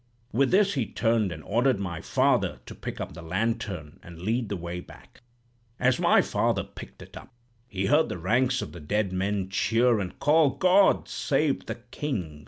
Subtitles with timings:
[0.31, 4.49] "With this he turned and ordered my father to pick up the lantern, and lead
[4.49, 5.21] the way back.
[5.79, 7.31] As my father picked it up,
[7.67, 12.39] he heard the ranks of the dead men cheer and call, 'God save the King!'